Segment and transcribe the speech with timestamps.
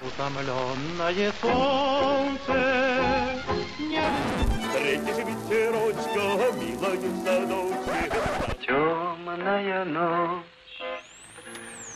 [0.00, 2.54] Утомленное солнце
[3.78, 4.02] не...
[4.60, 6.24] Встретишь ветерочка,
[6.58, 8.10] милая в садочке.
[8.66, 10.44] Темная ночь,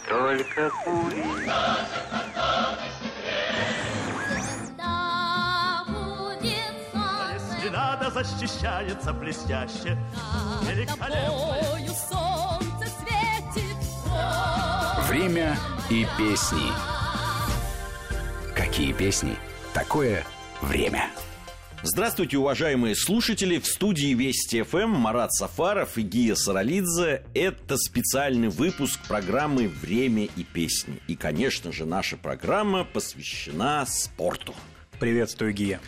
[0.09, 1.25] только кури.
[7.71, 9.99] Надо защищается блестяще.
[10.63, 11.57] Великолепно.
[11.95, 13.77] солнце светит.
[15.09, 15.57] Время
[15.91, 16.98] и песни.
[18.79, 19.35] Какие песни?
[19.75, 20.25] Такое
[20.63, 21.11] время.
[21.83, 23.59] Здравствуйте, уважаемые слушатели!
[23.59, 27.25] В студии Вести ФМ Марат Сафаров и Гия Саралидзе.
[27.35, 31.01] Это специальный выпуск программы «Время и песни».
[31.09, 34.55] И, конечно же, наша программа посвящена спорту.
[35.01, 35.81] Приветствую, Гия.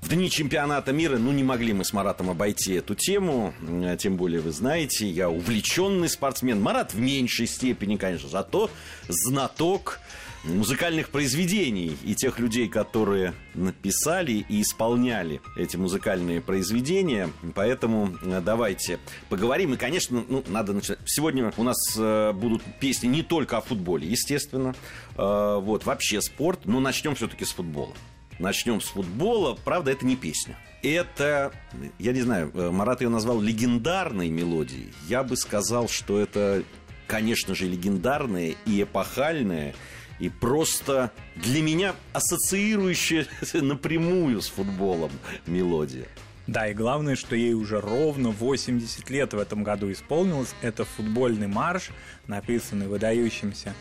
[0.00, 3.52] В дни чемпионата мира, ну, не могли мы с Маратом обойти эту тему,
[3.98, 6.62] тем более вы знаете, я увлеченный спортсмен.
[6.62, 8.70] Марат в меньшей степени, конечно, зато
[9.06, 10.00] знаток
[10.46, 17.30] музыкальных произведений и тех людей, которые написали и исполняли эти музыкальные произведения.
[17.54, 19.74] Поэтому э, давайте поговорим.
[19.74, 20.98] И, конечно, ну, надо начать.
[21.04, 24.74] Сегодня у нас э, будут песни не только о футболе, естественно.
[25.16, 26.60] Э, вот, вообще спорт.
[26.64, 27.94] Но начнем все-таки с футбола.
[28.38, 29.56] Начнем с футбола.
[29.64, 30.56] Правда, это не песня.
[30.82, 31.52] Это,
[31.98, 34.92] я не знаю, Марат ее назвал легендарной мелодией.
[35.08, 36.62] Я бы сказал, что это,
[37.08, 39.74] конечно же, легендарная и эпохальная
[40.18, 45.12] и просто для меня ассоциирующая напрямую с футболом
[45.46, 46.06] мелодия.
[46.46, 50.54] Да, и главное, что ей уже ровно 80 лет в этом году исполнилось.
[50.62, 51.90] Это футбольный марш,
[52.28, 53.74] написанный выдающимся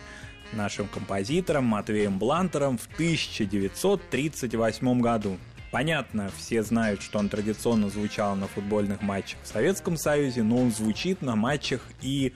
[0.51, 5.37] нашим композитором Матвеем Блантером в 1938 году.
[5.71, 10.71] Понятно, все знают, что он традиционно звучал на футбольных матчах в Советском Союзе, но он
[10.71, 12.33] звучит на матчах и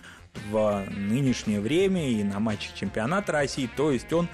[0.49, 3.69] в нынешнее время и на матчах чемпионата России.
[3.75, 4.27] То есть он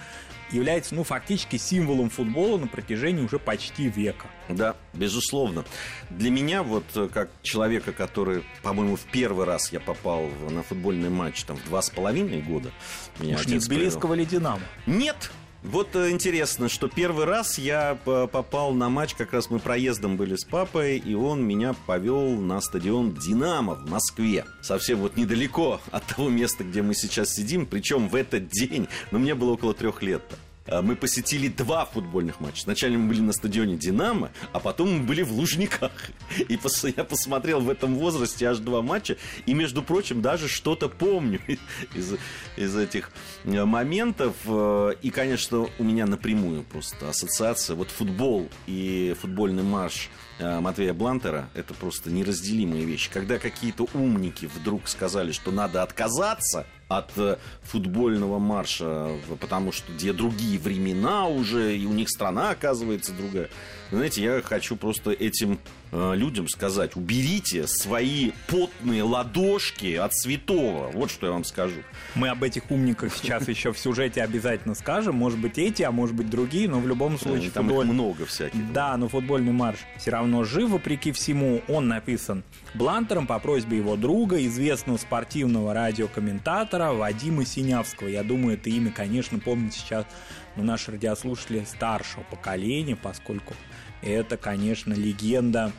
[0.51, 4.27] является, ну, фактически символом футбола на протяжении уже почти века.
[4.47, 5.65] Да, безусловно.
[6.09, 11.43] Для меня, вот как человека, который, по-моему, в первый раз я попал на футбольный матч
[11.43, 12.71] там в два с половиной года.
[13.19, 14.61] Меня Уж не Тбилисского ли Динамо?
[14.85, 15.31] Нет,
[15.71, 20.35] вот э, интересно, что первый раз я попал на матч, как раз мы проездом были
[20.35, 24.45] с папой, и он меня повел на стадион «Динамо» в Москве.
[24.61, 29.19] Совсем вот недалеко от того места, где мы сейчас сидим, причем в этот день, но
[29.19, 30.21] мне было около трех лет.
[30.29, 30.44] -то.
[30.67, 32.61] А, мы посетили два футбольных матча.
[32.61, 35.91] Сначала мы были на стадионе «Динамо», а потом мы были в Лужниках.
[36.49, 36.59] И
[36.95, 39.17] я посмотрел в этом возрасте аж два матча.
[39.45, 41.39] И, между прочим, даже что-то помню
[41.93, 42.15] из,
[42.57, 43.11] из этих
[43.43, 44.35] э, моментов.
[44.45, 47.75] Э, и, конечно, у меня напрямую просто ассоциация.
[47.75, 50.09] Вот футбол и футбольный марш
[50.39, 53.11] э, Матвея Блантера– это просто неразделимые вещи.
[53.11, 59.09] Когда какие-то умники вдруг сказали, что надо отказаться от э, футбольного марша,
[59.39, 63.49] потому что где другие времена уже, и у них страна оказывается другая.
[63.91, 65.59] Знаете, я хочу просто этим
[65.91, 70.87] э, людям сказать, уберите свои потные ладошки от святого.
[70.91, 71.81] Вот что я вам скажу.
[72.15, 75.15] Мы об этих умниках сейчас еще в сюжете обязательно скажем.
[75.15, 77.51] Может быть эти, а может быть другие, но в любом случае...
[77.51, 77.85] Там футболь...
[77.85, 78.73] много всяких.
[78.73, 81.61] Да, но футбольный марш все равно жив, вопреки всему.
[81.67, 82.43] Он написан
[82.73, 88.09] Блантером по просьбе его друга, известного спортивного радиокомментатора Вадима Синявского.
[88.09, 90.05] Я думаю, это имя, конечно, помнят сейчас
[90.55, 93.53] ну, наши радиослушатели старшего поколения, поскольку
[94.01, 95.71] это, конечно, легенда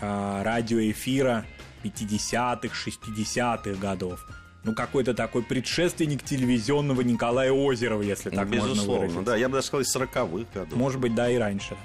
[0.00, 1.44] э, радиоэфира
[1.82, 4.26] 50-х, 60-х годов.
[4.64, 9.22] Ну, какой-то такой предшественник телевизионного Николая Озерова, если так Безусловно, можно выразиться.
[9.22, 10.78] да, я бы даже сказал, из 40-х годов.
[10.78, 11.76] Может быть, да, и раньше.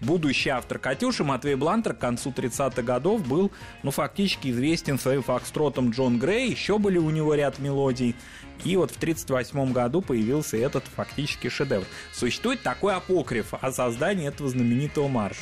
[0.00, 3.50] Будущий автор «Катюши» Матвей Блантер к концу 30-х годов был,
[3.82, 8.14] ну, фактически известен своим фокстротом Джон Грей, еще были у него ряд мелодий.
[8.64, 11.84] И вот в 1938 году появился этот фактически шедевр.
[12.12, 15.40] Существует такой апокриф о создании этого знаменитого марша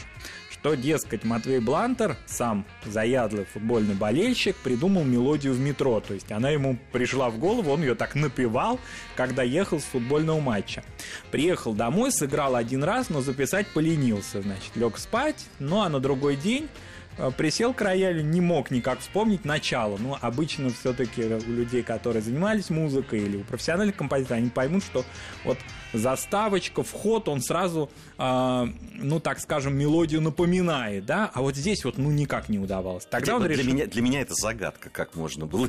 [0.65, 6.01] что, дескать, Матвей Блантер, сам заядлый футбольный болельщик, придумал мелодию в метро.
[6.01, 8.81] То есть она ему пришла в голову, он ее так напевал,
[9.15, 10.83] когда ехал с футбольного матча.
[11.31, 14.41] Приехал домой, сыграл один раз, но записать поленился.
[14.41, 16.71] Значит, лег спать, ну а на другой день
[17.37, 19.97] присел к роялю, не мог никак вспомнить начало.
[19.99, 25.05] Но обычно все-таки у людей, которые занимались музыкой или у профессиональных композиторов, они поймут, что
[25.45, 25.59] вот
[25.93, 31.99] заставочка, вход, он сразу, э, ну так скажем, мелодию напоминает, да, а вот здесь вот
[31.99, 33.07] ну никак не удавалось.
[33.07, 33.65] Тогда он решил...
[33.65, 35.69] для, меня, для меня это загадка, как можно было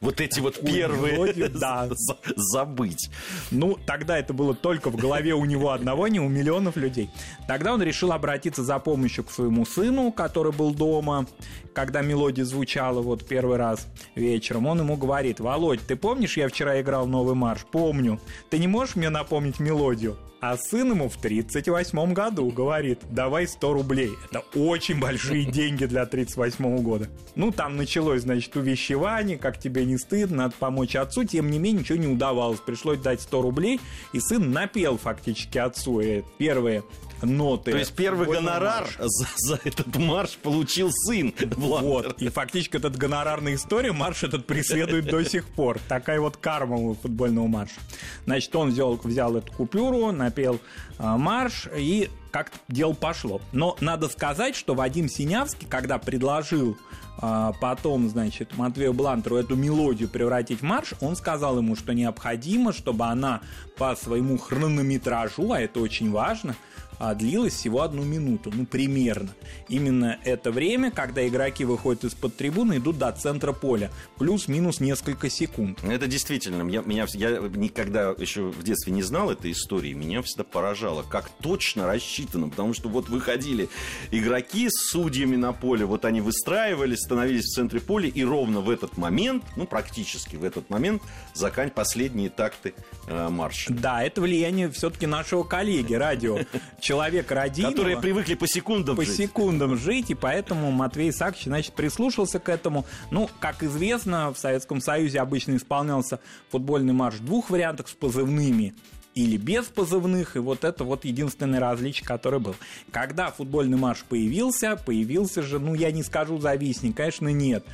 [0.00, 1.34] вот эти вот первые
[2.36, 3.10] забыть.
[3.50, 7.10] Ну, тогда это было только в голове у него одного, не у миллионов людей.
[7.46, 11.26] Тогда он решил обратиться за помощью к своему сыну, который который был дома,
[11.72, 16.80] когда мелодия звучала вот первый раз вечером, он ему говорит, Володь, ты помнишь, я вчера
[16.80, 17.64] играл новый марш?
[17.70, 18.20] Помню.
[18.50, 20.16] Ты не можешь мне напомнить мелодию?
[20.46, 24.10] А сын ему в 38 году говорит, давай 100 рублей.
[24.30, 27.08] Это очень большие деньги для 38 года.
[27.34, 31.24] Ну, там началось, значит, увещевание, как тебе не стыдно, надо помочь отцу.
[31.24, 32.60] Тем не менее, ничего не удавалось.
[32.60, 33.80] Пришлось дать 100 рублей,
[34.12, 36.00] и сын напел фактически отцу.
[36.00, 36.82] И первые
[37.24, 37.72] ноты.
[37.72, 41.32] То есть первый гонорар за, за этот марш получил сын.
[41.54, 42.20] Вот.
[42.20, 45.78] И фактически этот гонорарная история, марш этот преследует до сих пор.
[45.88, 47.80] Такая вот карма у футбольного марша.
[48.26, 50.58] Значит, он взял, взял эту купюру, напел
[50.93, 53.40] э, марш и как дело пошло.
[53.52, 56.76] Но надо сказать, что Вадим Синявский, когда предложил
[57.18, 62.72] а, потом, значит, Матвею Блантеру эту мелодию превратить в марш, он сказал ему, что необходимо,
[62.72, 63.40] чтобы она
[63.76, 66.56] по своему хронометражу, а это очень важно,
[66.98, 69.30] а длилась всего одну минуту, ну примерно.
[69.68, 75.82] Именно это время, когда игроки выходят из-под трибуны, идут до центра поля, плюс-минус несколько секунд.
[75.84, 80.44] Это действительно, я, меня, я никогда еще в детстве не знал этой истории, меня всегда
[80.44, 83.68] поражало, как точно рассчитано, потому что вот выходили
[84.10, 88.70] игроки с судьями на поле, вот они выстраивались, становились в центре поля, и ровно в
[88.70, 91.02] этот момент, ну практически в этот момент,
[91.32, 92.74] закань последние такты
[93.06, 93.72] э, марша.
[93.72, 96.40] Да, это влияние все-таки нашего коллеги радио
[96.80, 97.72] человек родимого.
[97.72, 99.16] Которые привыкли по секундам по жить.
[99.16, 102.84] секундам жить, и поэтому Матвей Исаакович, значит, прислушался к этому.
[103.10, 106.20] Ну, как известно, в Советском Союзе обычно исполнялся
[106.50, 108.74] футбольный марш в двух вариантах с позывными
[109.14, 112.56] или без позывных, и вот это вот единственное различие, которое было.
[112.90, 117.64] Когда футбольный марш появился, появился же, ну, я не скажу завистник, конечно, нет.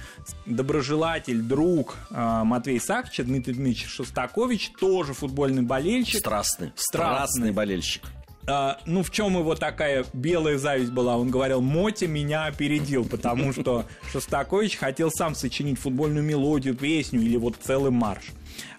[0.46, 6.20] Доброжелатель, друг э, Матвей Сахча, Дмитрий Дмитриевич Шостакович, тоже футбольный болельщик.
[6.20, 8.02] Страстный, страстный, страстный болельщик.
[8.46, 11.16] А, ну, в чем его такая белая зависть была?
[11.16, 17.36] Он говорил, Моти меня опередил, потому что Шостакович хотел сам сочинить футбольную мелодию, песню или
[17.36, 18.32] вот целый марш.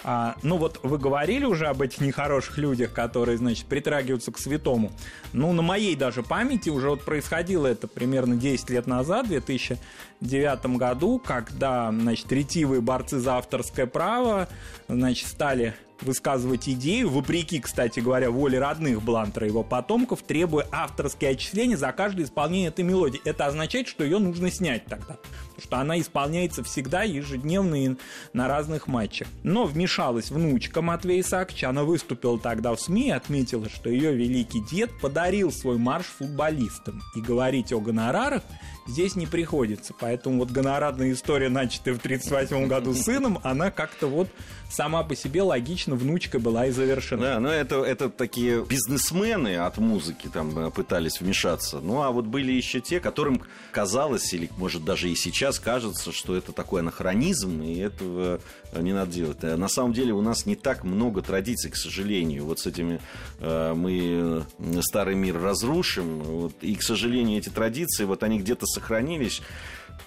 [0.03, 4.91] А, ну вот вы говорили уже об этих нехороших людях, которые, значит, притрагиваются к святому.
[5.33, 10.65] Ну, на моей даже памяти уже вот происходило это примерно 10 лет назад, в 2009
[10.77, 14.47] году, когда, значит, ретивые борцы за авторское право,
[14.87, 21.31] значит, стали высказывать идею, вопреки, кстати говоря, воле родных Блантера и его потомков, требуя авторские
[21.31, 23.21] отчисления за каждое исполнение этой мелодии.
[23.23, 25.17] Это означает, что ее нужно снять тогда,
[25.61, 27.95] что она исполняется всегда ежедневно и
[28.33, 29.27] на разных матчах.
[29.43, 34.61] Но вмешалась внучка Матвея Исааковича, она выступила тогда в СМИ и отметила, что ее великий
[34.61, 37.01] дед подарил свой марш футболистам.
[37.15, 38.43] И говорить о гонорарах
[38.87, 39.93] здесь не приходится.
[39.99, 44.27] Поэтому вот гонорарная история, начатая в 1938 году сыном, она как-то вот
[44.71, 47.21] сама по себе логично внучка была и завершена.
[47.21, 51.79] Да, но это, это такие бизнесмены от музыки там э, пытались вмешаться.
[51.79, 53.41] Ну, а вот были еще те, которым
[53.71, 58.39] казалось, или может даже и сейчас кажется, что это такой анахронизм, и этого
[58.75, 59.37] не надо делать.
[59.41, 62.45] Э, на самом деле у нас не так много традиций, к сожалению.
[62.45, 63.01] Вот с этими
[63.39, 64.45] э, мы
[64.81, 66.19] старый мир разрушим.
[66.23, 69.41] Вот, и, к сожалению, эти традиции, вот они где-то сохранились.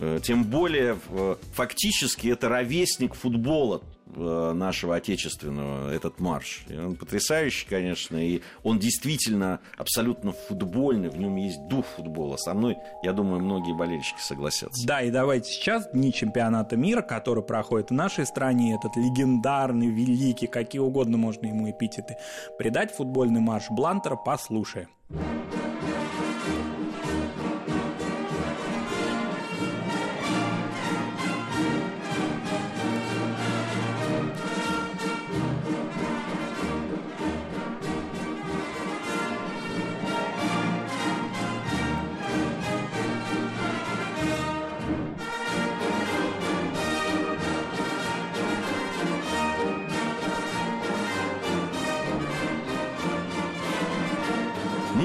[0.00, 0.98] Э, тем более,
[1.54, 3.82] фактически, это ровесник футбола
[4.16, 6.64] Э, нашего отечественного, этот марш.
[6.68, 12.36] И он потрясающий, конечно, и он действительно абсолютно футбольный, в нем есть дух футбола.
[12.36, 14.86] Со мной, я думаю, многие болельщики согласятся.
[14.86, 20.46] Да, и давайте сейчас дни чемпионата мира, который проходит в нашей стране, этот легендарный, великий,
[20.46, 22.16] какие угодно можно ему эпитеты,
[22.56, 24.88] придать футбольный марш Блантера, послушаем.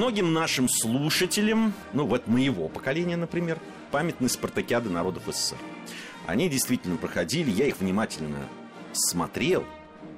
[0.00, 3.58] Многим нашим слушателям, ну вот моего поколения, например,
[3.90, 5.58] памятны спартакиады народов СССР.
[6.26, 8.48] Они действительно проходили, я их внимательно
[8.94, 9.66] смотрел,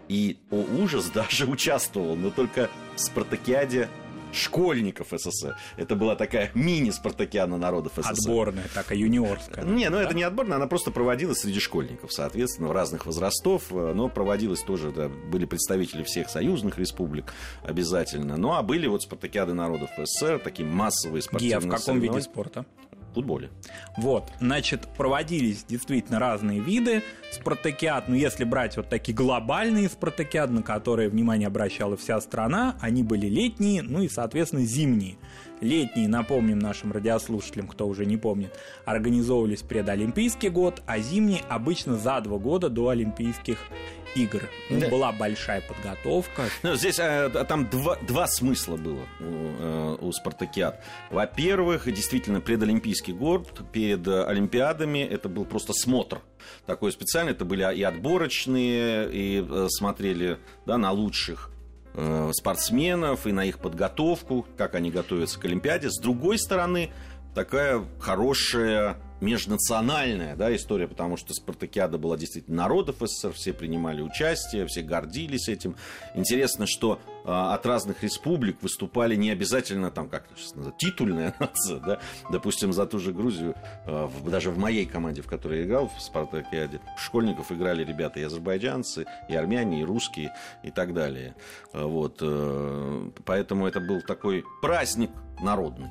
[0.09, 3.89] и, о ужас, даже участвовал, но только в спартакиаде
[4.33, 5.57] школьников СССР.
[5.77, 8.12] Это была такая мини-спартакиана народов СССР.
[8.12, 9.65] Отборная, такая юниорская.
[9.65, 10.05] Не, ну да?
[10.05, 14.62] это не отборная, она просто проводилась среди школьников, соответственно, в разных возрастов, э, но проводилась
[14.62, 18.37] тоже, да, были представители всех союзных республик обязательно.
[18.37, 22.65] Ну, а были вот спартакиады народов СССР, такие массовые спортивные Гия, в каком виде спорта?
[23.12, 23.50] Футболе.
[23.97, 30.62] Вот, значит, проводились действительно разные виды спартакиад, но если брать вот такие глобальные спартакиады, на
[30.62, 35.16] которые внимание обращала вся страна, они были летние, ну и, соответственно, зимние.
[35.62, 38.52] Летние, напомним нашим радиослушателям, кто уже не помнит,
[38.85, 43.59] организовывались предолимпийский год, а зимние обычно за два года до Олимпийских
[44.16, 44.42] игр.
[44.71, 44.88] Ну, да.
[44.88, 46.42] Была большая подготовка.
[46.64, 50.83] Ну, здесь а, там два, два смысла было у, э, у спартакиад.
[51.11, 56.23] Во-первых, действительно, предолимпийский год перед Олимпиадами это был просто смотр
[56.66, 57.33] такой специальный.
[57.33, 61.51] Это были и отборочные, и э, смотрели да, на лучших э,
[62.32, 65.90] спортсменов и на их подготовку, как они готовятся к Олимпиаде.
[65.90, 66.90] С другой стороны,
[67.34, 74.67] такая хорошая межнациональная да, история, потому что спартакиада была действительно народов СССР, все принимали участие,
[74.67, 75.76] все гордились этим.
[76.14, 82.00] Интересно, что э, от разных республик выступали не обязательно там, как называется, титульная нация, да,
[82.31, 83.55] допустим, за ту же Грузию,
[83.87, 88.19] э, в, даже в моей команде, в которой я играл, в спартакиаде, школьников играли ребята
[88.19, 91.37] и азербайджанцы, и армяне, и русские, и так далее.
[91.73, 95.11] Вот, э, поэтому это был такой праздник
[95.41, 95.91] народный.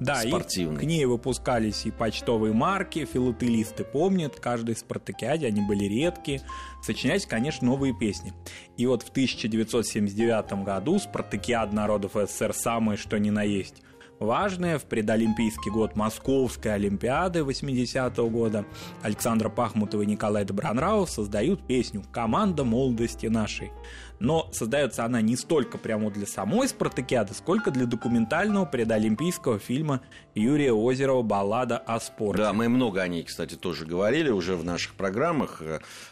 [0.00, 0.76] Да, спортивный.
[0.76, 6.42] И к ней выпускались и почтовые марки, филателисты помнят, каждой спартакиаде они были редкие.
[6.82, 8.32] Сочинять, конечно, новые песни.
[8.76, 13.82] И вот в 1979 году спартакиад народов СССР самое что ни на есть
[14.22, 18.64] важное в предолимпийский год Московской Олимпиады 80-го года
[19.02, 23.70] Александра Пахмутова и Николай Добронравов создают песню «Команда молодости нашей»
[24.22, 30.00] но создается она не столько прямо для самой спартакиады, сколько для документального предолимпийского фильма
[30.36, 32.42] Юрия Озерова «Баллада о спорте».
[32.42, 35.60] Да, мы много о ней, кстати, тоже говорили уже в наших программах.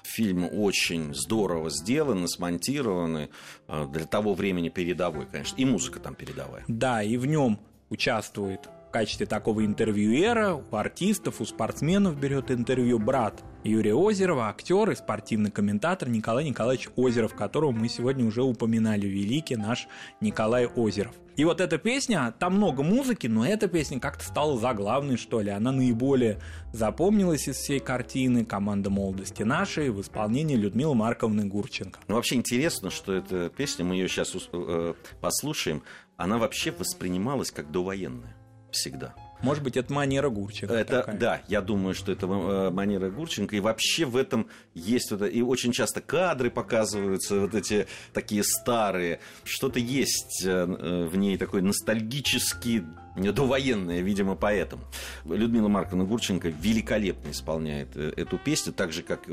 [0.03, 3.29] Фильм очень здорово сделан, смонтирован,
[3.69, 6.65] э, для того времени передовой, конечно, и музыка там передовая.
[6.67, 12.99] Да, и в нем участвует в качестве такого интервьюера у артистов, у спортсменов берет интервью
[12.99, 19.07] брат Юрия Озерова, актер и спортивный комментатор Николай Николаевич Озеров, которого мы сегодня уже упоминали,
[19.07, 19.87] великий наш
[20.21, 21.15] Николай Озеров.
[21.37, 25.51] И вот эта песня, там много музыки, но эта песня как-то стала заглавной, что ли.
[25.51, 26.41] Она наиболее
[26.73, 32.01] запомнилась из всей картины «Команда молодости нашей» в исполнении Людмилы Марковны Гурченко.
[32.09, 35.83] Ну, вообще интересно, что эта песня, мы ее сейчас э, послушаем,
[36.21, 38.37] она вообще воспринималась как довоенная
[38.71, 39.15] всегда.
[39.43, 40.75] Может быть, это манера Гурченко.
[40.75, 41.17] Это, такая.
[41.17, 43.57] да, я думаю, что это э, манера Гурченко.
[43.57, 45.11] И вообще в этом есть...
[45.11, 49.21] Вот, и очень часто кадры показываются, вот эти такие старые.
[49.45, 52.85] Что-то есть э, э, в ней такой ностальгический
[53.17, 54.85] довоенная, видимо, поэтому.
[55.25, 59.27] Людмила Марковна Гурченко великолепно исполняет эту песню, так же, как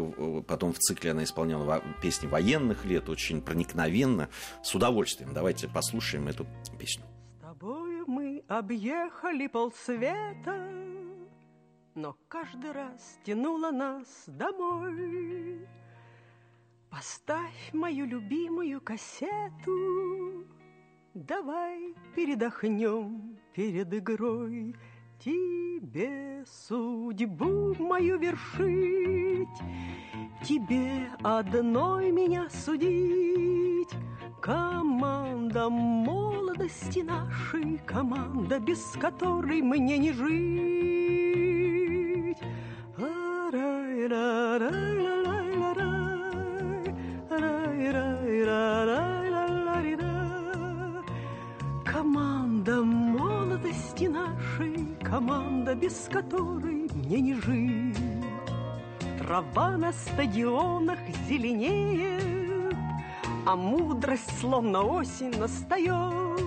[0.47, 4.29] потом в цикле она исполняла песни военных лет, очень проникновенно,
[4.63, 5.31] с удовольствием.
[5.33, 6.47] Давайте послушаем эту
[6.79, 7.05] песню
[8.07, 10.71] мы объехали полсвета,
[11.93, 15.67] Но каждый раз тянуло нас домой.
[16.89, 20.45] Поставь мою любимую кассету,
[21.13, 24.75] Давай передохнем перед игрой.
[25.19, 29.59] Тебе судьбу мою вершить,
[30.43, 33.89] Тебе одной меня судить.
[34.41, 40.77] Команда молодости нашей, команда, без которой мне не жить.
[51.85, 57.97] Команда молодости нашей, команда, без которой мне не жить.
[59.17, 62.19] Трава на стадионах зеленее,
[63.47, 66.41] а мудрость, словно осень, настает.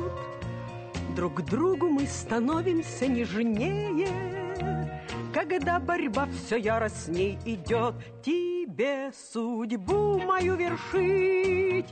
[1.17, 4.07] Друг другу мы становимся нежнее,
[5.33, 7.95] Когда борьба все яростней идет.
[8.23, 11.89] Тебе судьбу мою вершить,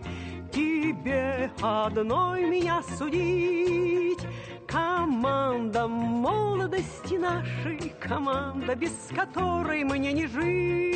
[0.52, 4.20] Тебе одной меня судить.
[4.66, 10.87] Команда молодости нашей, команда, без которой мне не жить.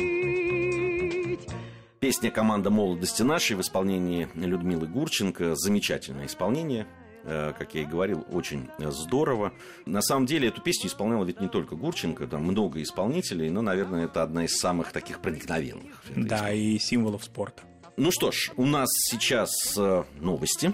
[2.13, 5.55] Песня «Команда молодости нашей» в исполнении Людмилы Гурченко.
[5.55, 6.85] Замечательное исполнение
[7.23, 9.51] э, как я и говорил, очень здорово.
[9.87, 14.05] На самом деле эту песню исполняла ведь не только Гурченко, там много исполнителей, но, наверное,
[14.05, 16.03] это одна из самых таких проникновенных.
[16.15, 17.63] Да, и символов спорта.
[17.97, 20.71] Ну что ж, у нас сейчас э, новости.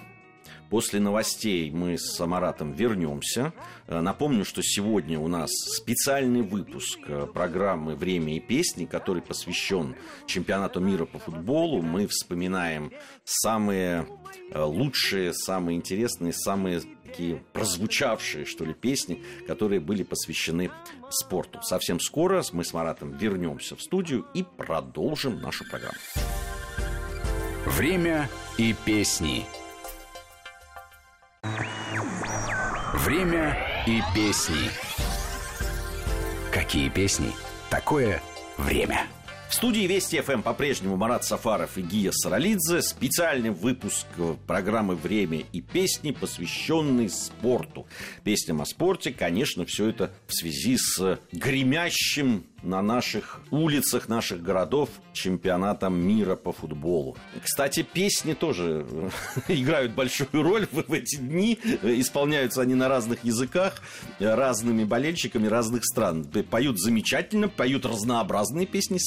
[0.69, 3.53] После новостей мы с Самаратом вернемся.
[3.87, 9.95] Э, напомню, что сегодня у нас специальный выпуск э, программы «Время и песни», который посвящен
[10.27, 11.81] чемпионату мира по футболу.
[11.81, 12.91] Мы вспоминаем
[13.23, 14.07] самые
[14.51, 20.69] э, лучшие, самые интересные, самые такие прозвучавшие, что ли, песни, которые были посвящены
[21.09, 21.59] спорту.
[21.63, 25.97] Совсем скоро мы с Маратом вернемся в студию и продолжим нашу программу.
[27.65, 29.45] Время и песни–
[33.09, 34.69] Время и песни.
[36.53, 37.31] Какие песни?
[37.71, 38.21] Такое
[38.55, 39.07] время.
[39.49, 42.83] В студии Вести ФМ по-прежнему Марат Сафаров и Гия Саралидзе.
[42.83, 44.05] Специальный выпуск
[44.45, 47.87] программы «Время и песни», посвященный спорту.
[48.23, 54.89] Песням о спорте, конечно, все это в связи с гремящим на наших улицах наших городов
[55.13, 57.17] чемпионатом мира по футболу.
[57.43, 58.85] Кстати, песни тоже
[59.47, 61.59] играют большую роль в эти дни.
[61.83, 63.81] Исполняются они на разных языках,
[64.19, 66.25] разными болельщиками разных стран.
[66.49, 68.99] Поют замечательно, поют разнообразные песни.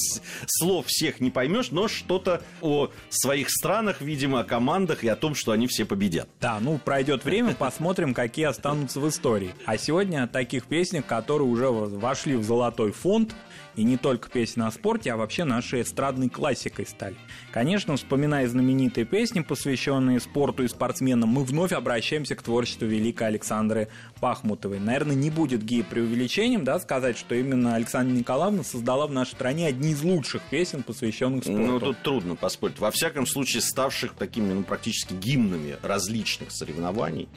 [0.47, 5.35] Слов всех не поймешь, но что-то о своих странах, видимо, о командах и о том,
[5.35, 6.29] что они все победят.
[6.39, 9.53] Да, ну пройдет время, посмотрим, какие останутся в истории.
[9.65, 13.35] А сегодня о таких песнях, которые уже вошли в золотой фонд,
[13.75, 17.15] и не только песни о спорте, а вообще нашей эстрадной классикой стали.
[17.51, 23.87] Конечно, вспоминая знаменитые песни, посвященные спорту и спортсменам, мы вновь обращаемся к творчеству великой Александры
[24.19, 24.79] Пахмутовой.
[24.79, 29.67] Наверное, не будет гей преувеличением да, сказать, что именно Александра Николаевна создала в нашей стране
[29.67, 31.61] одни из лучших песен, посвященных спорту.
[31.61, 32.79] Ну, тут трудно поспорить.
[32.79, 37.27] Во всяком случае, ставших такими, ну, практически гимнами различных соревнований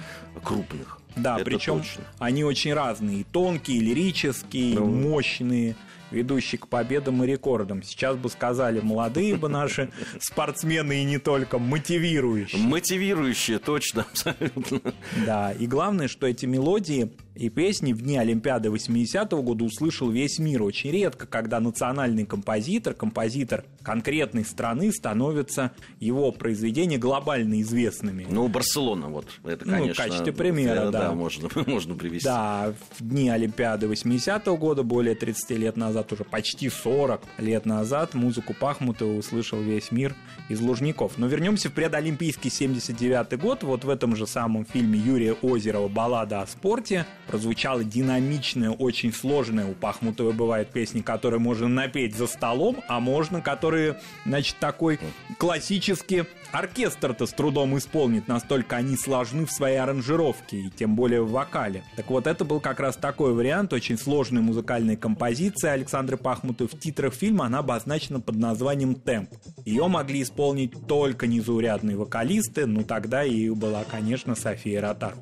[0.42, 1.00] крупных.
[1.16, 2.04] Да, Это причем точно.
[2.18, 3.20] они очень разные.
[3.20, 5.76] И тонкие, и лирические, ну, мощные
[6.10, 7.82] ведущий к победам и рекордам.
[7.82, 12.60] Сейчас бы сказали молодые бы наши спортсмены и не только, мотивирующие.
[12.62, 14.92] Мотивирующие, точно, абсолютно.
[15.24, 20.38] Да, и главное, что эти мелодии и песни в дни Олимпиады 80-го года услышал весь
[20.38, 20.62] мир.
[20.62, 28.26] Очень редко, когда национальный композитор, композитор конкретной страны становится его произведения глобально известными.
[28.28, 29.86] Ну, Барселона, вот, это, конечно.
[29.86, 31.00] Ну, в качестве примера, это, да.
[31.08, 32.24] Да, можно, можно привести.
[32.24, 38.14] Да, в дни Олимпиады 80-го года, более 30 лет назад, уже почти 40 лет назад,
[38.14, 40.14] музыку Пахмутова услышал весь мир
[40.48, 41.18] из Лужников.
[41.18, 43.62] Но вернемся в предолимпийский 79 год.
[43.62, 49.66] Вот в этом же самом фильме Юрия Озерова «Баллада о спорте» прозвучала динамичная, очень сложная.
[49.66, 54.98] У Пахмутовой бывают песни, которые можно напеть за столом, а можно, которые, значит, такой
[55.38, 61.30] классический оркестр-то с трудом исполнит, настолько они сложны в своей аранжировке, и тем более в
[61.30, 61.82] вокале.
[61.96, 66.70] Так вот, это был как раз такой вариант, очень сложной музыкальной композиции Александры Пахмутовой.
[66.70, 69.30] В титрах фильма она обозначена под названием «Темп».
[69.64, 75.16] Ее могли исполнить только незаурядные вокалисты, ну тогда и была, конечно, София Ротару.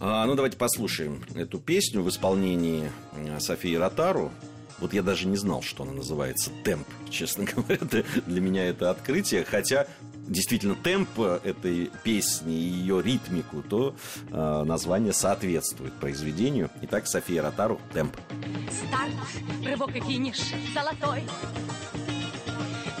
[0.00, 4.30] А, ну, давайте послушаем эту песню в исполнении э, Софии Ротару.
[4.78, 8.04] Вот я даже не знал, что она называется темп, честно говоря.
[8.26, 9.44] Для меня это открытие.
[9.44, 9.88] Хотя
[10.28, 13.96] действительно темп этой песни и ее ритмику, то
[14.30, 16.70] э, название соответствует произведению.
[16.82, 18.16] Итак, София Ротару «Темп».
[18.86, 19.12] Старт,
[19.64, 20.38] рывок и финиш
[20.72, 21.24] золотой.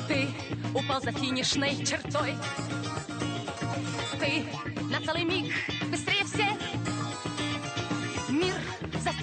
[0.08, 0.26] Ты
[0.74, 2.34] упал за финишной чертой.
[4.18, 4.44] Ты
[4.90, 5.54] на целый миг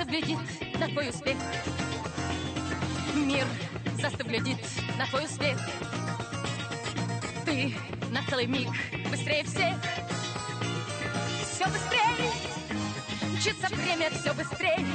[0.05, 0.37] глядит
[0.79, 1.37] на твой успех.
[3.15, 3.45] Мир
[4.01, 4.27] застыв
[4.97, 5.57] на твой успех.
[7.45, 7.75] Ты
[8.11, 8.69] на целый миг
[9.09, 9.75] быстрее всех.
[11.41, 12.31] Все быстрее,
[13.33, 14.85] мчится время все быстрее.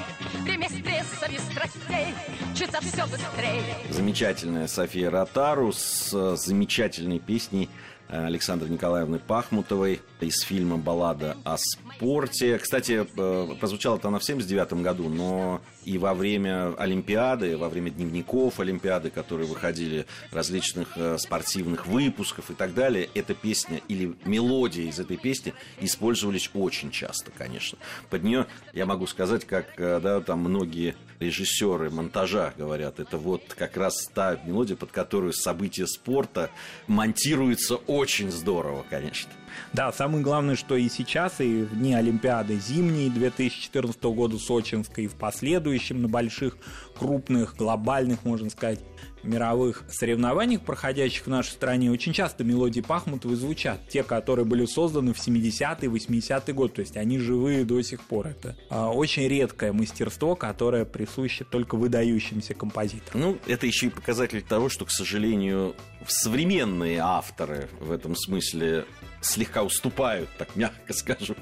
[0.43, 2.15] Время стресса и страстей,
[2.53, 3.63] мчится все быстрее.
[3.91, 7.69] Замечательная София Ротару с э, замечательной песней
[8.11, 12.59] Александры Николаевны Пахмутовой из фильма «Баллада о спорте».
[12.59, 17.91] Кстати, э, прозвучало это она в 79 году, но и во время Олимпиады, во время
[17.91, 24.89] дневников Олимпиады, которые выходили различных э, спортивных выпусков и так далее, эта песня или мелодия
[24.89, 27.79] из этой песни использовались очень часто, конечно.
[28.11, 33.77] Под нее я могу сказать, как да, там многие режиссеры монтажа говорят, это вот как
[33.77, 36.51] раз та мелодия, под которую события спорта
[36.87, 39.31] монтируются очень здорово, конечно.
[39.73, 45.09] Да, самое главное, что и сейчас, и в дни Олимпиады зимней 2014 года Сочинской, и
[45.09, 46.57] в последующем на больших,
[46.99, 48.81] крупных, глобальных, можно сказать,
[49.23, 53.81] мировых соревнованиях, проходящих в нашей стране, очень часто мелодии Пахмутовой звучат.
[53.89, 58.29] Те, которые были созданы в 70-е, 80-е год, то есть они живые до сих пор.
[58.29, 63.21] Это а, очень редкое мастерство, которое присуще только выдающимся композиторам.
[63.21, 65.75] Ну, это еще и показатель того, что, к сожалению,
[66.07, 68.85] современные авторы в этом смысле
[69.21, 71.35] слегка уступают, так мягко скажу,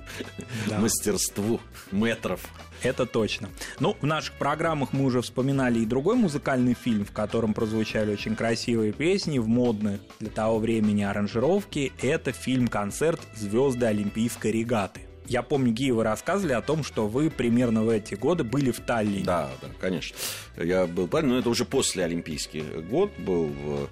[0.66, 0.78] да.
[0.78, 1.60] мастерству
[1.92, 2.40] метров.
[2.82, 3.50] Это точно.
[3.80, 8.36] Ну, в наших программах мы уже вспоминали и другой музыкальный фильм, в котором прозвучали очень
[8.36, 11.92] красивые песни в модных для того времени аранжировки.
[12.00, 15.07] Это фильм-концерт «Звезды Олимпийской регаты».
[15.28, 18.80] Я помню, Гия, вы рассказывали о том, что вы примерно в эти годы были в
[18.80, 19.24] Таллине.
[19.24, 20.16] Да, да, конечно.
[20.56, 23.90] Я был в Таллине, но это уже после Олимпийский год был в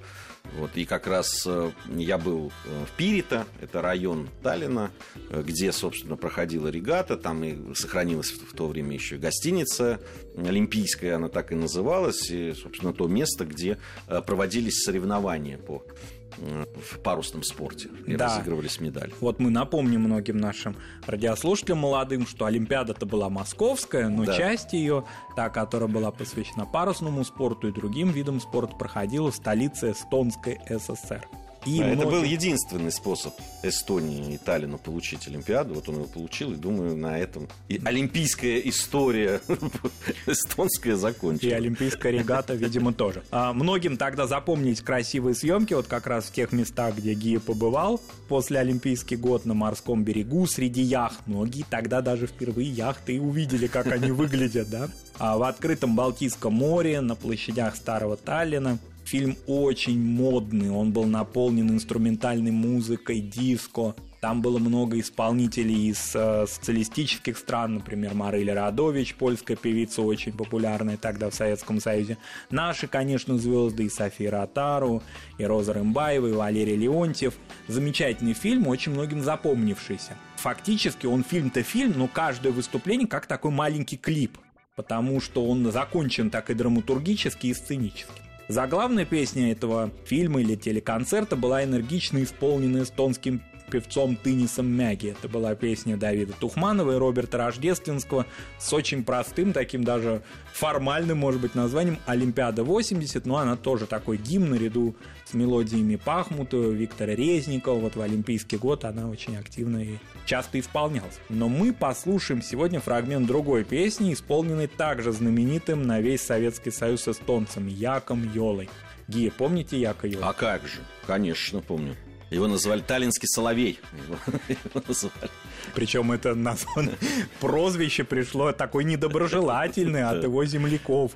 [0.58, 4.90] Вот, и как раз э, я был э, в Пирита, это район Таллина,
[5.30, 7.16] э, где, собственно, проходила регата.
[7.16, 10.00] Там и сохранилась в, то время еще гостиница
[10.36, 12.30] олимпийская, она так и называлась.
[12.30, 18.26] И, собственно, то место, где э, проводились соревнования по э, в парусном спорте и Да.
[18.26, 19.12] разыгрывались медали.
[19.20, 24.36] Вот мы напомним многим нашим радиослушателям молодым, что Олимпиада-то была московская, но Да.
[24.36, 29.92] часть ее, та, которая была посвящена парусному спорту и другим видам спорта, проходила в столице
[29.92, 31.26] Эстонской ССР.
[31.66, 35.74] И А Это был единственный способ Эстонии и Таллину получить Олимпиаду.
[35.74, 39.40] Вот он его получил, и думаю, на этом и олимпийская история
[40.26, 41.54] эстонская И закончилась.
[41.54, 43.22] Олимпийская регата, видимо, тоже.
[43.30, 48.00] А, многим тогда запомнить красивые съемки, вот как раз в тех местах, где Гия побывал
[48.28, 51.26] после Олимпийский год на морском берегу среди яхт.
[51.26, 54.88] Многие тогда даже впервые яхты и увидели, как они выглядят, да?
[55.18, 58.78] А в открытом Балтийском море, на площадях Старого Таллина.
[59.06, 63.94] Фильм очень модный, он был наполнен инструментальной музыкой, диско.
[64.20, 70.96] Там было много исполнителей из э, социалистических стран, например, Марыля Радович, польская певица, очень популярная
[70.96, 72.18] тогда в Советском Союзе.
[72.50, 75.04] Наши, конечно, звезды, и София Ротару,
[75.38, 77.34] и Роза Рымбаева, и Валерий Леонтьев.
[77.68, 80.16] Замечательный фильм, очень многим запомнившийся.
[80.38, 84.36] Фактически он фильм-то фильм, но каждое выступление как такой маленький клип,
[84.74, 88.25] потому что он закончен так и драматургически, и сценически.
[88.48, 95.08] Заглавная песня этого фильма или телеконцерта была энергично исполнена эстонским певцом Тынисом Мяги.
[95.08, 98.26] Это была песня Давида Тухманова и Роберта Рождественского
[98.58, 104.50] с очень простым, таким даже формальным, может быть, названием «Олимпиада-80», но она тоже такой гимн
[104.50, 107.78] наряду с мелодиями Пахмутова, Виктора Резникова.
[107.78, 111.18] Вот в Олимпийский год она очень активно и часто исполнялась.
[111.28, 117.66] Но мы послушаем сегодня фрагмент другой песни, исполненной также знаменитым на весь Советский Союз эстонцем
[117.66, 118.68] Яком Йолой.
[119.08, 120.30] Гия, помните Яка Йола?
[120.30, 120.80] А как же?
[121.06, 121.94] Конечно, помню.
[122.30, 123.78] Его называли Таллинский соловей.
[123.92, 124.16] Его,
[124.48, 125.30] его называли.
[125.74, 126.92] Причем это названо,
[127.40, 131.12] прозвище пришло такое недоброжелательное от его земляков,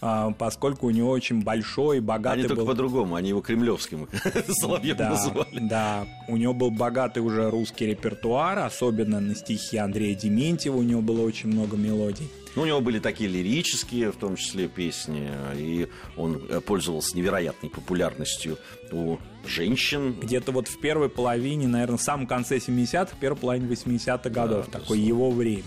[0.00, 2.66] а, поскольку у него очень большой, богатый Они только был...
[2.68, 4.08] по-другому, они его кремлевским
[4.60, 5.58] соловьем Да, называли.
[5.60, 11.00] да, у него был богатый уже русский репертуар, особенно на стихи Андрея Дементьева у него
[11.02, 12.28] было очень много мелодий.
[12.56, 17.68] Ну, у него были такие лирические, в том числе, песни, и он э, пользовался невероятной
[17.68, 18.56] популярностью
[18.90, 20.16] у женщин.
[20.22, 24.98] Где-то вот в первой половине, наверное, в самом конце 70-х, первой половине 80-х годов, такое
[24.98, 25.64] его время.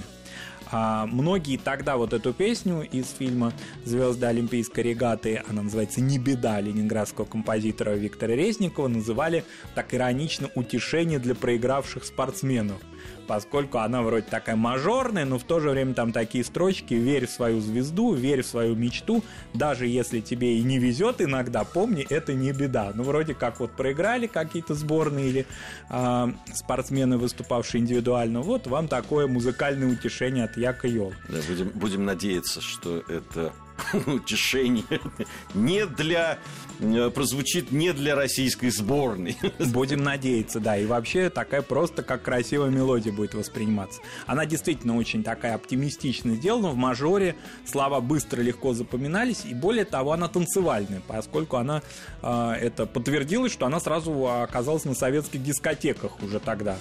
[0.72, 3.54] А многие тогда вот эту песню из фильма
[3.86, 9.44] «Звезды Олимпийской регаты», она называется «Не беда» ленинградского композитора Виктора Резникова, называли
[9.76, 12.82] так иронично «Утешение для проигравших спортсменов»
[13.28, 17.30] поскольку она вроде такая мажорная, но в то же время там такие строчки «Верь в
[17.30, 22.34] свою звезду, верь в свою мечту, даже если тебе и не везет иногда, помни, это
[22.34, 22.92] не беда».
[22.96, 25.46] Ну, вроде как вот проиграли какие-то сборные или
[25.90, 31.14] а, спортсмены, выступавшие индивидуально, вот вам такое музыкальное утешение от Яка Йол.
[31.28, 33.54] Да, будем, будем надеяться, что это
[34.08, 34.84] утешение
[35.54, 36.69] не для э,
[37.14, 39.38] прозвучит не для российской сборной.
[39.60, 40.78] Будем надеяться, да.
[40.78, 44.02] И вообще такая просто как красивая мелодия будет восприниматься.
[44.26, 46.70] Она действительно очень такая оптимистично сделана.
[46.70, 49.46] В мажоре слова быстро, легко запоминались.
[49.46, 51.82] И более того, она танцевальная, поскольку она
[52.22, 56.78] э, это подтвердилось, что она сразу оказалась на советских дискотеках уже тогда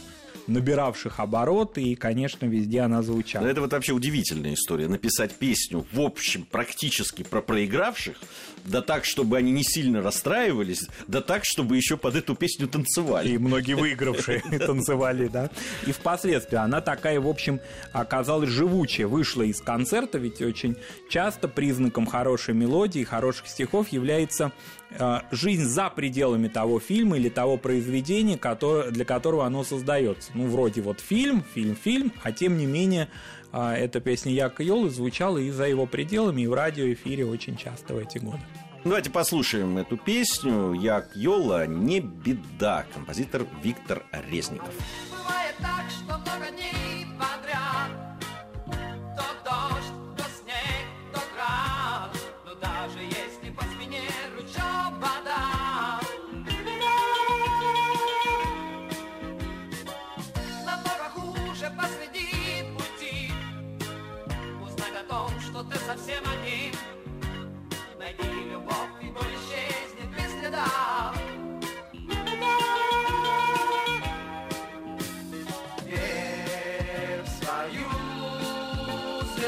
[0.49, 3.45] набиравших обороты, и, конечно, везде она звучала.
[3.45, 4.89] Но это вот вообще удивительная история.
[4.89, 8.17] Написать песню, в общем, практически про проигравших,
[8.65, 13.31] да так, чтобы они не сильно расстраивались, да так, чтобы еще под эту песню танцевали.
[13.31, 15.51] И многие выигравшие танцевали, да.
[15.87, 17.61] И впоследствии она такая, в общем,
[17.93, 20.77] оказалась живучая, вышла из концерта, ведь очень
[21.11, 24.53] часто признаком хорошей мелодии, хороших стихов является
[25.31, 30.31] жизнь за пределами того фильма или того произведения, которое, для которого оно создается.
[30.35, 33.09] Ну, вроде вот фильм, фильм, фильм, а тем не менее
[33.53, 37.95] э, эта песня Яка Йолы звучала и за его пределами, и в радиоэфире очень часто
[37.95, 38.41] в эти годы.
[38.85, 42.87] Давайте послушаем эту песню «Як Йола, не беда».
[42.95, 44.73] Композитор Виктор Резников.
[45.11, 46.18] Бывает так, что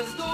[0.02, 0.24] звезду.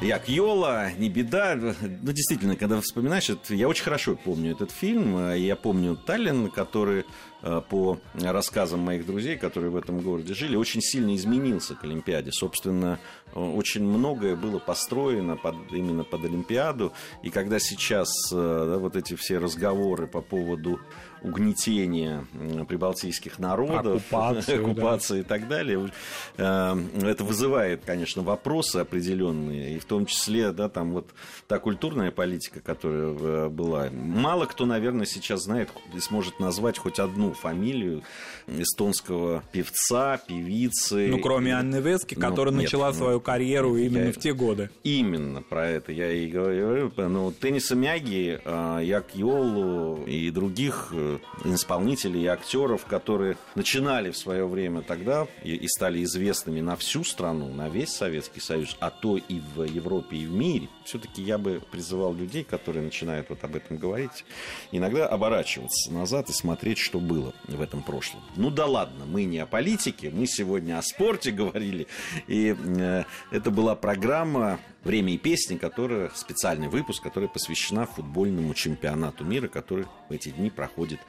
[0.00, 1.56] Як Йола, не беда.
[1.56, 5.34] Ну, действительно, когда вспоминаешь, я очень хорошо помню этот фильм.
[5.34, 7.04] Я помню Таллин, который
[7.42, 12.30] э, по рассказам моих друзей, которые в этом городе жили, очень сильно изменился к Олимпиаде.
[12.30, 13.00] Собственно,
[13.38, 16.92] очень многое было построено под, именно под Олимпиаду.
[17.22, 20.80] И когда сейчас э, да, вот эти все разговоры по поводу
[21.22, 22.24] угнетения
[22.68, 25.20] прибалтийских народов, оккупации, оккупации да.
[25.20, 25.90] и так далее,
[26.36, 29.76] это вызывает, конечно, вопросы определенные.
[29.76, 31.10] И в том числе, да, там вот
[31.46, 33.88] та культурная политика, которая была.
[33.90, 38.02] Мало кто, наверное, сейчас знает и сможет назвать хоть одну фамилию
[38.46, 41.08] эстонского певца, певицы.
[41.08, 44.32] Ну, кроме Анны Вески, ну, которая нет, начала ну, свою карьеру именно я, в те
[44.32, 44.70] годы.
[44.84, 46.92] Именно про это я и говорю.
[46.96, 54.16] Ну, Тенниса Мяги, а, Як Йолу и других э, исполнителей и актеров, которые начинали в
[54.16, 58.90] свое время тогда и, и стали известными на всю страну, на весь Советский Союз, а
[58.90, 60.68] то и в Европе, и в мире.
[60.88, 64.24] Все-таки я бы призывал людей, которые начинают вот об этом говорить,
[64.72, 68.22] иногда оборачиваться назад и смотреть, что было в этом прошлом.
[68.36, 71.88] Ну да ладно, мы не о политике, мы сегодня о спорте говорили.
[72.26, 79.24] И э, это была программа «Время и песни», которая, специальный выпуск, который посвящена футбольному чемпионату
[79.24, 81.00] мира, который в эти дни проходит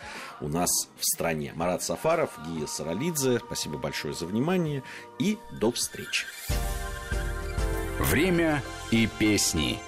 [0.41, 1.53] у нас в стране.
[1.55, 4.83] Марат Сафаров, Гия Саралидзе, спасибо большое за внимание
[5.19, 6.25] и до встречи.
[7.99, 9.79] Время и песни.